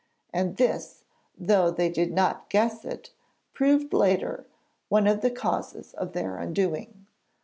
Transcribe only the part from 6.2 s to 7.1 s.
undoing.